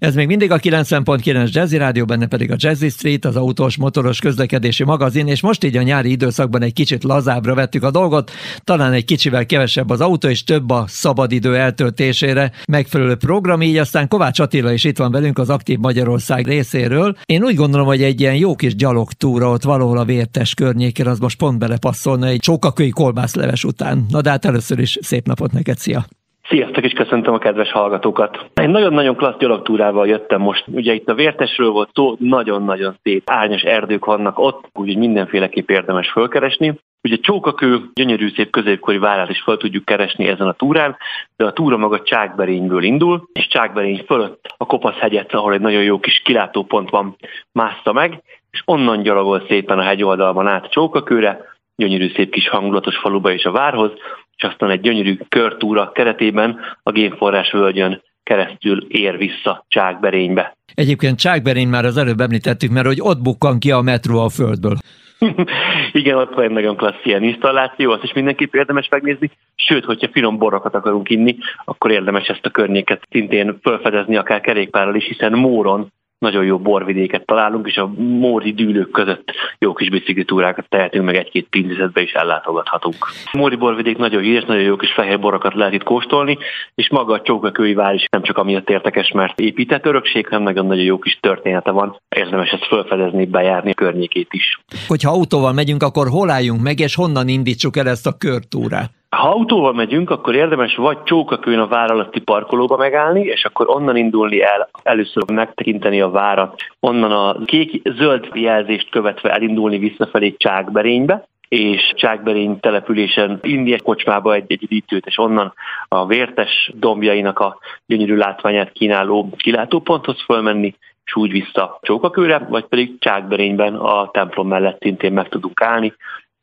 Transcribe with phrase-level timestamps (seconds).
[0.00, 4.18] Ez még mindig a 90.9 Jazzy Rádió, benne pedig a Jazzy Street, az autós, motoros
[4.18, 8.30] közlekedési magazin, és most így a nyári időszakban egy kicsit lazábbra vettük a dolgot,
[8.64, 14.08] talán egy kicsivel kevesebb az autó, és több a szabadidő eltöltésére megfelelő program, így aztán
[14.08, 17.16] Kovács Attila is itt van velünk az Aktív Magyarország részéről.
[17.24, 21.18] Én úgy gondolom, hogy egy ilyen jó kis gyalogtúra ott valahol a vértes környékén, az
[21.18, 24.06] most pont belepasszolna egy csókaköi kolbászleves után.
[24.08, 26.06] Na de hát először is szép napot neked, szia!
[26.50, 28.50] Sziasztok, és köszöntöm a kedves hallgatókat.
[28.54, 30.64] Egy nagyon-nagyon klassz gyalogtúrával jöttem most.
[30.66, 36.10] Ugye itt a Vértesről volt szó, nagyon-nagyon szép árnyas erdők vannak ott, úgyhogy mindenféleképp érdemes
[36.10, 36.78] fölkeresni.
[37.02, 40.96] Ugye Csókakő, gyönyörű szép középkori várát is fel tudjuk keresni ezen a túrán,
[41.36, 45.82] de a túra maga Csákberényből indul, és Csákberény fölött a Kopasz hegyet, ahol egy nagyon
[45.82, 47.16] jó kis kilátópont van,
[47.52, 51.44] mászta meg, és onnan gyalogol szépen a hegyoldalban át Csókakőre,
[51.76, 53.92] gyönyörű szép kis hangulatos faluba és a várhoz,
[54.40, 60.56] és aztán egy gyönyörű körtúra keretében a génforrás völgyön keresztül ér vissza Csákberénybe.
[60.74, 64.76] Egyébként Csákberény már az előbb említettük, mert hogy ott bukkan ki a metró a földből.
[65.92, 70.08] Igen, ott van egy nagyon klassz ilyen installáció, azt is mindenképp érdemes megnézni, sőt, hogyha
[70.12, 75.32] finom borokat akarunk inni, akkor érdemes ezt a környéket szintén felfedezni, akár kerékpárral is, hiszen
[75.32, 81.16] Móron nagyon jó borvidéket találunk, és a móri dűlők között jó kis biciklitúrákat tehetünk, meg
[81.16, 82.96] egy-két pindizetbe is ellátogathatunk.
[83.32, 86.38] A móri borvidék nagyon híres, nagyon jó kis fehér borokat lehet itt kóstolni,
[86.74, 90.84] és maga a Csókakői vár is nem csak amiatt értekes, mert épített örökség, hanem nagyon-nagyon
[90.84, 92.00] jó kis története van.
[92.08, 94.60] Érdemes ezt felfedezni, bejárni a környékét is.
[94.86, 98.99] Hogyha autóval megyünk, akkor hol álljunk meg, és honnan indítsuk el ezt a körtúrát?
[99.16, 103.96] Ha autóval megyünk, akkor érdemes vagy Csókakőn a vár alatti parkolóba megállni, és akkor onnan
[103.96, 111.92] indulni el, először megtekinteni a várat, onnan a kék-zöld jelzést követve elindulni visszafelé Csákberénybe, és
[111.96, 115.54] Csákberény településen India kocsmába egy, egy üdítőt, és onnan
[115.88, 122.98] a vértes dombjainak a gyönyörű látványát kínáló kilátóponthoz fölmenni, és úgy vissza Csókakőre, vagy pedig
[122.98, 125.94] Csákberényben a templom mellett szintén meg tudunk állni,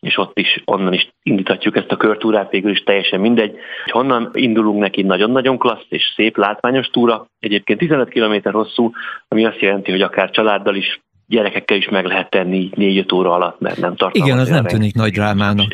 [0.07, 3.55] és ott is, onnan is indíthatjuk ezt a körtúrát, végül is teljesen mindegy.
[3.83, 8.91] hogy Honnan indulunk neki nagyon-nagyon klassz és szép látványos túra, egyébként 15 km hosszú,
[9.27, 13.59] ami azt jelenti, hogy akár családdal is, gyerekekkel is meg lehet tenni 4-5 óra alatt,
[13.59, 14.29] mert nem tartalmaz.
[14.29, 15.67] Igen, az nem tűnik nagy drámának.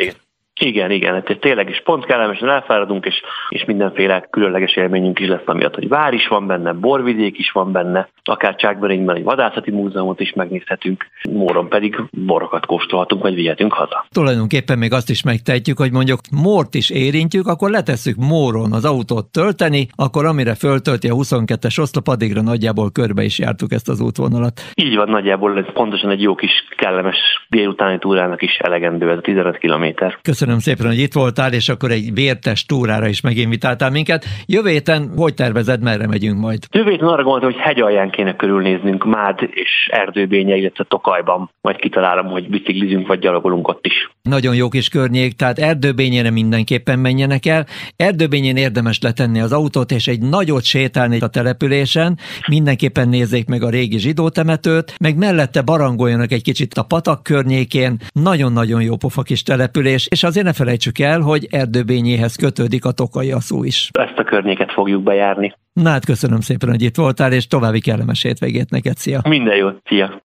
[0.60, 5.42] Igen, igen, hát tényleg is pont kellemesen elfáradunk, és, és mindenféle különleges élményünk is lesz,
[5.46, 10.20] amiatt, hogy vár is van benne, borvidék is van benne, akár Csákberényben egy vadászati múzeumot
[10.20, 14.06] is megnézhetünk, Móron pedig borokat kóstolhatunk, vagy vihetünk haza.
[14.10, 19.32] Tulajdonképpen még azt is megtehetjük, hogy mondjuk Mort is érintjük, akkor letesszük Móron az autót
[19.32, 24.62] tölteni, akkor amire föltölti a 22-es oszlop, addigra nagyjából körbe is jártuk ezt az útvonalat.
[24.76, 27.18] Így van, nagyjából ez pontosan egy jó kis kellemes
[27.50, 30.18] délutáni túrának is elegendő ez a 15 kilométer.
[30.22, 34.26] Köszönöm Köszönöm szépen, hogy itt voltál, és akkor egy vértes túrára is meginvitáltál minket.
[34.46, 36.60] Jövő héten hogy tervezed, merre megyünk majd?
[36.72, 41.50] Jövő héten arra gondoltam, hogy hegyalján kéne körülnéznünk Mád és Erdőbénye, illetve Tokajban.
[41.62, 44.12] Majd kitalálom, hogy biciklizünk vagy gyalogolunk ott is.
[44.30, 47.66] Nagyon jó kis környék, tehát Erdőbényére mindenképpen menjenek el.
[47.96, 52.18] Erdőbényén érdemes letenni az autót, és egy nagyot sétálni a településen.
[52.48, 57.98] Mindenképpen nézzék meg a régi zsidó temetőt, meg mellette barangoljanak egy kicsit a patak környékén.
[58.14, 63.32] Nagyon-nagyon jó pofa kis település, és azért ne felejtsük el, hogy erdőbényéhez kötődik a tokai
[63.32, 63.90] aszó is.
[63.92, 65.54] Ezt a környéket fogjuk bejárni.
[65.74, 68.98] Na hát köszönöm szépen, hogy itt voltál, és további kellemes hétvégét neked.
[68.98, 69.22] Szia!
[69.24, 70.22] Minden jót, szia!